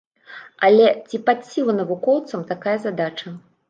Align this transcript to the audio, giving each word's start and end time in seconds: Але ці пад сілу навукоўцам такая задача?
Але 0.69 0.87
ці 1.09 1.21
пад 1.29 1.45
сілу 1.51 1.79
навукоўцам 1.83 2.51
такая 2.53 2.77
задача? 2.91 3.41